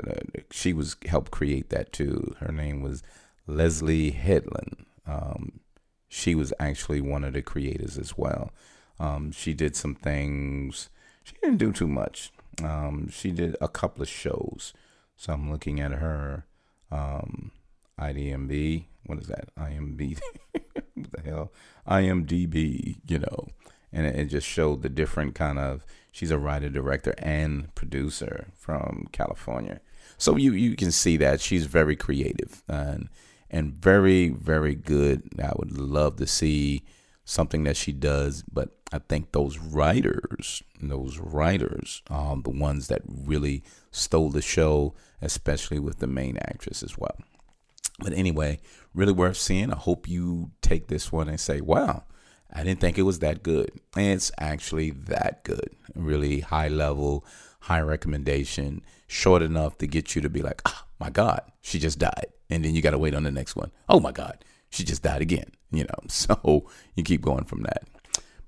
She 0.51 0.73
was 0.73 0.95
helped 1.07 1.31
create 1.31 1.69
that 1.69 1.91
too. 1.91 2.35
Her 2.39 2.51
name 2.51 2.81
was 2.81 3.03
Leslie 3.47 4.11
Headland. 4.11 4.85
Um, 5.07 5.59
she 6.07 6.35
was 6.35 6.53
actually 6.59 7.01
one 7.01 7.23
of 7.23 7.33
the 7.33 7.41
creators 7.41 7.97
as 7.97 8.17
well. 8.17 8.51
Um, 8.99 9.31
she 9.31 9.53
did 9.53 9.75
some 9.75 9.95
things. 9.95 10.89
She 11.23 11.35
didn't 11.41 11.57
do 11.57 11.73
too 11.73 11.87
much. 11.87 12.31
Um, 12.63 13.09
she 13.09 13.31
did 13.31 13.57
a 13.59 13.67
couple 13.67 14.01
of 14.01 14.09
shows. 14.09 14.73
So 15.17 15.33
I'm 15.33 15.51
looking 15.51 15.79
at 15.79 15.91
her 15.91 16.45
um, 16.95 17.51
IDMB. 17.99 18.85
What 19.05 19.19
is 19.19 19.27
that? 19.27 19.53
IMB. 19.55 20.19
what 20.93 21.11
the 21.11 21.21
hell? 21.21 21.51
IMDB. 21.87 22.97
You 23.07 23.19
know, 23.19 23.47
and 23.91 24.05
it, 24.05 24.15
it 24.15 24.25
just 24.25 24.47
showed 24.47 24.81
the 24.81 24.89
different 24.89 25.35
kind 25.35 25.59
of. 25.59 25.85
She's 26.11 26.31
a 26.31 26.37
writer, 26.37 26.69
director, 26.69 27.13
and 27.17 27.73
producer 27.75 28.47
from 28.57 29.07
California. 29.11 29.81
So 30.17 30.37
you 30.37 30.53
you 30.53 30.75
can 30.75 30.91
see 30.91 31.17
that 31.17 31.41
she's 31.41 31.65
very 31.65 31.95
creative 31.95 32.63
and 32.67 33.09
and 33.49 33.73
very 33.73 34.29
very 34.29 34.75
good. 34.75 35.23
I 35.41 35.51
would 35.57 35.77
love 35.77 36.15
to 36.17 36.27
see 36.27 36.83
something 37.25 37.63
that 37.63 37.75
she 37.75 37.91
does, 37.91 38.43
but 38.51 38.69
I 38.93 38.99
think 38.99 39.31
those 39.31 39.57
writers, 39.57 40.63
those 40.87 41.17
writers, 41.19 42.01
um, 42.09 42.41
the 42.43 42.49
ones 42.49 42.87
that 42.87 43.01
really 43.05 43.63
stole 43.91 44.29
the 44.29 44.41
show, 44.41 44.93
especially 45.21 45.79
with 45.79 45.99
the 45.99 46.07
main 46.07 46.37
actress 46.37 46.83
as 46.83 46.97
well. 46.97 47.17
But 47.99 48.13
anyway, 48.13 48.59
really 48.93 49.13
worth 49.13 49.37
seeing. 49.37 49.71
I 49.71 49.77
hope 49.77 50.07
you 50.07 50.51
take 50.61 50.87
this 50.87 51.11
one 51.11 51.29
and 51.29 51.39
say, 51.39 51.61
wow, 51.61 52.03
I 52.51 52.63
didn't 52.63 52.81
think 52.81 52.97
it 52.97 53.03
was 53.03 53.19
that 53.19 53.43
good. 53.43 53.71
And 53.95 54.07
it's 54.07 54.31
actually 54.39 54.91
that 54.91 55.43
good. 55.43 55.69
Really 55.95 56.41
high 56.41 56.67
level, 56.67 57.25
high 57.61 57.81
recommendation, 57.81 58.81
short 59.07 59.41
enough 59.41 59.77
to 59.79 59.87
get 59.87 60.15
you 60.15 60.21
to 60.21 60.29
be 60.29 60.41
like, 60.41 60.61
oh 60.65 60.83
my 60.99 61.09
God, 61.09 61.41
she 61.61 61.79
just 61.79 61.99
died. 61.99 62.27
And 62.49 62.63
then 62.63 62.75
you 62.75 62.81
got 62.81 62.91
to 62.91 62.97
wait 62.97 63.15
on 63.15 63.23
the 63.23 63.31
next 63.31 63.55
one. 63.55 63.71
Oh 63.89 63.99
my 63.99 64.11
God, 64.11 64.43
she 64.69 64.83
just 64.83 65.03
died 65.03 65.21
again. 65.21 65.51
You 65.71 65.83
know, 65.83 65.99
so 66.07 66.67
you 66.95 67.03
keep 67.03 67.21
going 67.21 67.45
from 67.45 67.63
that. 67.63 67.87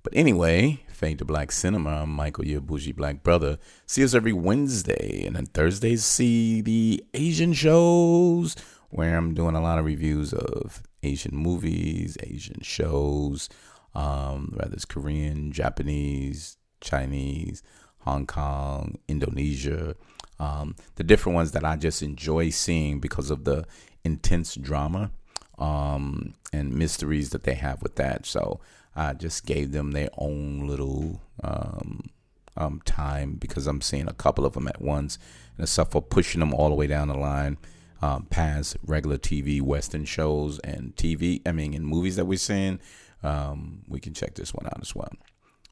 But 0.07 0.17
anyway, 0.17 0.79
Fade 0.87 1.19
to 1.19 1.25
Black 1.25 1.51
Cinema. 1.51 2.03
I'm 2.03 2.11
Michael, 2.11 2.45
your 2.47 2.61
bougie 2.61 2.93
black 2.93 3.23
brother. 3.23 3.57
See 3.85 4.05
us 4.05 4.13
every 4.13 4.31
Wednesday. 4.31 5.25
And 5.25 5.35
then 5.35 5.47
Thursdays, 5.47 6.05
see 6.05 6.61
the 6.61 7.03
Asian 7.13 7.51
shows 7.51 8.55
where 8.89 9.17
I'm 9.17 9.33
doing 9.33 9.53
a 9.53 9.61
lot 9.61 9.79
of 9.79 9.83
reviews 9.83 10.31
of 10.31 10.81
Asian 11.03 11.35
movies, 11.35 12.17
Asian 12.23 12.61
shows, 12.61 13.49
um, 13.95 14.53
whether 14.55 14.75
it's 14.75 14.85
Korean, 14.85 15.51
Japanese, 15.51 16.55
Chinese, 16.79 17.61
Hong 18.05 18.25
Kong, 18.25 18.99
Indonesia, 19.09 19.93
um, 20.39 20.77
the 20.95 21.03
different 21.03 21.35
ones 21.35 21.51
that 21.51 21.65
I 21.65 21.75
just 21.75 22.01
enjoy 22.01 22.49
seeing 22.51 23.01
because 23.01 23.29
of 23.29 23.43
the 23.43 23.65
intense 24.05 24.55
drama 24.55 25.11
um, 25.57 26.33
and 26.53 26.73
mysteries 26.73 27.31
that 27.31 27.43
they 27.43 27.55
have 27.55 27.81
with 27.81 27.95
that. 27.95 28.25
So 28.25 28.61
I 28.97 29.13
just 29.13 29.45
gave 29.45 29.71
them 29.71 29.91
their 29.91 30.09
own 30.17 30.67
little 30.67 31.21
um, 31.43 32.09
um, 32.57 32.81
time 32.83 33.35
because 33.35 33.67
I'm 33.67 33.81
seeing 33.81 34.07
a 34.07 34.13
couple 34.13 34.45
of 34.45 34.53
them 34.53 34.67
at 34.67 34.81
once, 34.81 35.19
and 35.57 35.69
stuff 35.69 35.91
for 35.91 36.01
pushing 36.01 36.39
them 36.39 36.53
all 36.53 36.69
the 36.69 36.75
way 36.75 36.87
down 36.87 37.07
the 37.07 37.17
line 37.17 37.57
um, 38.01 38.25
past 38.29 38.77
regular 38.83 39.17
TV, 39.17 39.61
Western 39.61 40.05
shows, 40.05 40.59
and 40.59 40.95
TV. 40.95 41.41
I 41.45 41.51
mean, 41.51 41.73
in 41.73 41.85
movies 41.85 42.15
that 42.15 42.25
we're 42.25 42.37
seeing, 42.37 42.79
um, 43.23 43.83
we 43.87 43.99
can 43.99 44.13
check 44.13 44.35
this 44.35 44.53
one 44.53 44.65
out 44.65 44.79
as 44.81 44.95
well. 44.95 45.11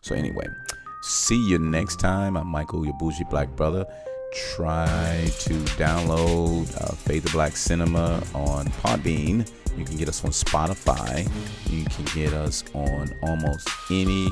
So 0.02 0.16
anyway, 0.16 0.48
see 1.02 1.50
you 1.50 1.58
next 1.58 2.00
time. 2.00 2.38
I'm 2.38 2.48
Michael, 2.48 2.86
your 2.86 2.98
bougie 2.98 3.26
black 3.30 3.56
brother. 3.56 3.86
Try 4.36 5.30
to 5.40 5.54
download 5.78 6.64
uh, 6.82 6.94
Fade 6.94 7.24
the 7.24 7.30
Black 7.30 7.56
Cinema 7.56 8.22
on 8.34 8.66
Podbean. 8.84 9.50
You 9.78 9.86
can 9.86 9.96
get 9.96 10.10
us 10.10 10.26
on 10.26 10.32
Spotify. 10.32 11.24
You 11.70 11.86
can 11.86 12.06
get 12.14 12.34
us 12.34 12.64
on 12.74 13.16
almost 13.22 13.70
any 13.90 14.28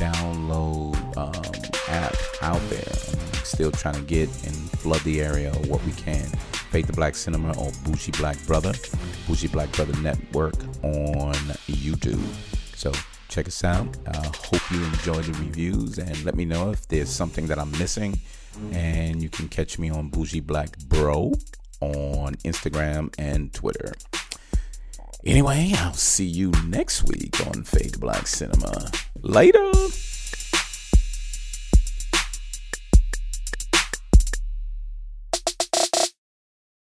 download 0.00 0.96
um, 1.16 1.72
app 1.88 2.16
out 2.42 2.60
there. 2.68 2.92
I'm 3.32 3.44
still 3.44 3.70
trying 3.70 3.94
to 3.94 4.02
get 4.02 4.28
and 4.44 4.56
flood 4.72 5.00
the 5.02 5.20
area 5.20 5.52
what 5.68 5.84
we 5.84 5.92
can. 5.92 6.26
Fade 6.72 6.86
the 6.86 6.92
Black 6.92 7.14
Cinema 7.14 7.56
or 7.58 7.70
Bougie 7.84 8.12
Black 8.12 8.44
Brother, 8.46 8.72
Bougie 9.28 9.46
Black 9.48 9.70
Brother 9.72 9.96
Network 10.00 10.56
on 10.82 11.34
YouTube. 11.68 12.24
So 12.74 12.90
check 13.32 13.46
us 13.46 13.64
out. 13.64 13.88
I 14.06 14.10
uh, 14.10 14.32
hope 14.50 14.70
you 14.70 14.84
enjoy 14.84 15.22
the 15.22 15.32
reviews 15.38 15.98
and 15.98 16.22
let 16.22 16.34
me 16.34 16.44
know 16.44 16.70
if 16.70 16.86
there's 16.88 17.08
something 17.08 17.46
that 17.46 17.58
I'm 17.58 17.70
missing. 17.72 18.20
And 18.72 19.22
you 19.22 19.30
can 19.30 19.48
catch 19.48 19.78
me 19.78 19.88
on 19.88 20.10
Bougie 20.10 20.40
Black 20.40 20.78
Bro 20.80 21.32
on 21.80 22.34
Instagram 22.44 23.12
and 23.18 23.52
Twitter. 23.54 23.94
Anyway, 25.24 25.72
I'll 25.76 25.94
see 25.94 26.26
you 26.26 26.52
next 26.66 27.04
week 27.04 27.34
on 27.46 27.62
Fade 27.62 27.98
Black 27.98 28.26
Cinema. 28.26 28.90
Later. 29.22 29.72